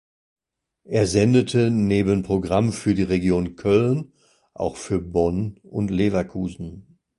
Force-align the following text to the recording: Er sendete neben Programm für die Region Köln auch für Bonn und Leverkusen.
Er 0.83 1.05
sendete 1.05 1.69
neben 1.69 2.23
Programm 2.23 2.73
für 2.73 2.95
die 2.95 3.03
Region 3.03 3.55
Köln 3.55 4.13
auch 4.55 4.75
für 4.75 4.99
Bonn 4.99 5.59
und 5.61 5.91
Leverkusen. 5.91 6.97